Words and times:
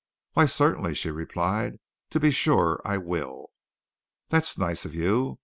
"Why, 0.33 0.47
certainly," 0.47 0.95
she 0.95 1.11
replied. 1.11 1.77
"To 2.09 2.19
be 2.19 2.31
sure, 2.31 2.81
I 2.83 2.97
will!" 2.97 3.51
"That's 4.29 4.57
nice 4.57 4.83
of 4.83 4.95
you. 4.95 5.37